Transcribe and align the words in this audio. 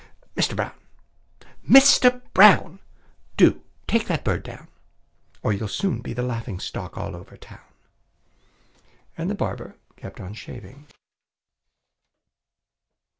Mister 0.35 0.55
Brown! 0.55 0.71
Mister 1.61 2.23
Brown! 2.33 2.79
Do 3.37 3.61
take 3.85 4.07
that 4.07 4.23
bird 4.23 4.41
down, 4.41 4.67
Or 5.43 5.53
you'll 5.53 5.67
soon 5.67 6.01
be 6.01 6.11
the 6.11 6.23
laughing 6.23 6.59
stock 6.59 6.97
all 6.97 7.15
over 7.15 7.37
town!" 7.37 7.59
And 9.15 9.29
the 9.29 9.35
barber 9.35 9.75
kept 9.97 10.19
on 10.19 10.33
shaving. 10.33 10.87